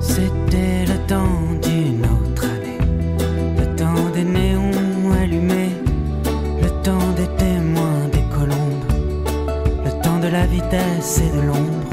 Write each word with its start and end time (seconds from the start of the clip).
C'était 0.00 0.84
le 0.86 1.06
temps 1.08 1.40
d'une 1.62 2.04
autre 2.04 2.44
année, 2.44 2.78
le 3.58 3.74
temps 3.74 4.08
des 4.14 4.22
néons 4.22 4.70
allumés, 5.20 5.70
le 6.62 6.68
temps 6.84 7.12
des 7.16 7.26
témoins 7.38 8.08
des 8.12 8.22
colombes, 8.32 8.84
le 9.84 9.90
temps 10.00 10.20
de 10.20 10.28
la 10.28 10.46
vitesse 10.46 11.22
et 11.22 11.36
de 11.36 11.40
l'ombre, 11.40 11.90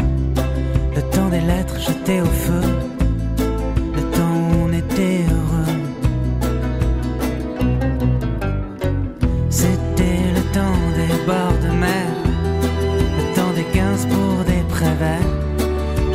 le 0.95 1.02
temps 1.09 1.29
des 1.29 1.41
lettres 1.41 1.79
jetées 1.79 2.21
au 2.21 2.25
feu, 2.25 2.61
le 3.95 4.02
temps 4.11 4.38
où 4.52 4.70
on 4.70 4.73
était 4.73 5.20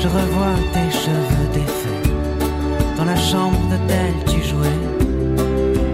Je 0.06 0.10
revois 0.10 0.54
tes 0.72 0.90
cheveux 0.96 1.48
défaits. 1.52 2.12
Dans 2.96 3.06
la 3.06 3.16
chambre 3.16 3.58
d'hôtel, 3.68 4.14
tu 4.28 4.40
jouais. 4.40 4.80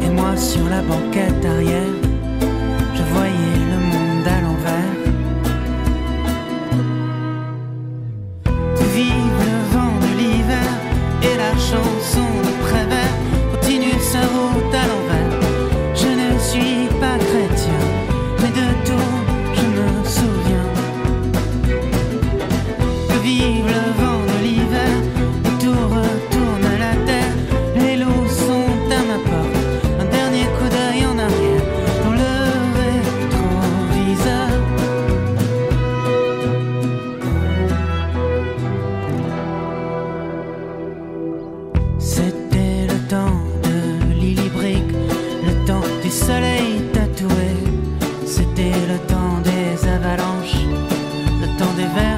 Et 0.04 0.10
moi 0.10 0.36
sur 0.36 0.68
la 0.68 0.82
banquette 0.82 1.42
arrière, 1.46 2.01
C'était 42.04 42.88
le 42.88 42.98
temps 43.08 43.40
de 43.62 44.12
Lily 44.12 44.48
Brick, 44.48 44.82
le 45.46 45.64
temps 45.64 45.86
du 46.02 46.10
soleil 46.10 46.82
tatoué. 46.92 47.54
C'était 48.26 48.74
le 48.88 48.98
temps 49.06 49.38
des 49.44 49.88
avalanches, 49.88 50.66
le 51.40 51.46
temps 51.58 51.72
des 51.76 51.86
vers. 51.94 52.11